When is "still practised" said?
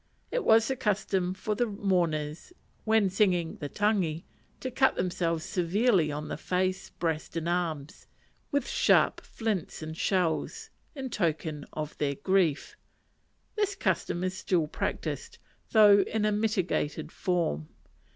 14.35-15.37